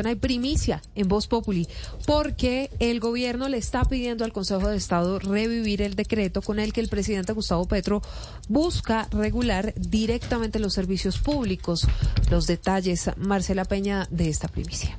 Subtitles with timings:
[0.00, 1.68] hay primicia en Voz Populi,
[2.06, 6.72] porque el gobierno le está pidiendo al Consejo de Estado revivir el decreto con el
[6.72, 8.02] que el presidente Gustavo Petro
[8.48, 11.86] busca regular directamente los servicios públicos.
[12.30, 14.98] Los detalles, Marcela Peña, de esta primicia.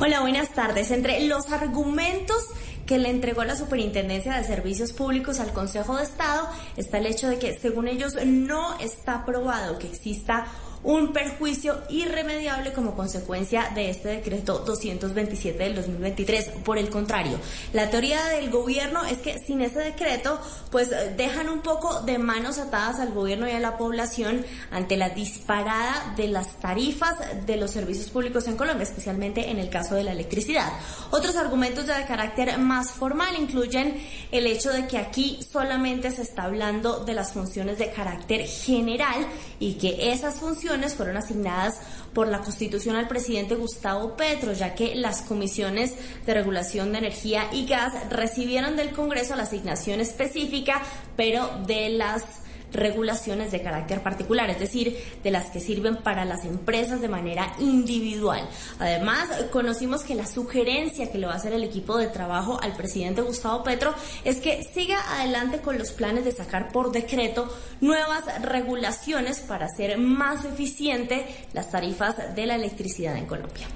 [0.00, 0.90] Hola, buenas tardes.
[0.90, 2.48] Entre los argumentos
[2.86, 7.28] que le entregó la Superintendencia de Servicios Públicos al Consejo de Estado está el hecho
[7.28, 10.46] de que, según ellos, no está probado que exista
[10.84, 16.50] un perjuicio irremediable como consecuencia de este decreto 227 del 2023.
[16.62, 17.38] Por el contrario,
[17.72, 20.38] la teoría del gobierno es que sin ese decreto,
[20.70, 25.08] pues dejan un poco de manos atadas al gobierno y a la población ante la
[25.10, 30.04] disparada de las tarifas de los servicios públicos en Colombia, especialmente en el caso de
[30.04, 30.70] la electricidad.
[31.10, 33.96] Otros argumentos de carácter más formal incluyen
[34.30, 39.26] el hecho de que aquí solamente se está hablando de las funciones de carácter general
[39.58, 41.80] y que esas funciones fueron asignadas
[42.12, 45.94] por la Constitución al presidente Gustavo Petro, ya que las comisiones
[46.26, 50.82] de regulación de energía y gas recibieron del Congreso la asignación específica,
[51.16, 52.43] pero de las
[52.74, 57.54] regulaciones de carácter particular, es decir, de las que sirven para las empresas de manera
[57.58, 58.48] individual.
[58.78, 62.76] Además, conocimos que la sugerencia que le va a hacer el equipo de trabajo al
[62.76, 67.48] presidente Gustavo Petro es que siga adelante con los planes de sacar por decreto
[67.80, 73.66] nuevas regulaciones para hacer más eficiente las tarifas de la electricidad en Colombia.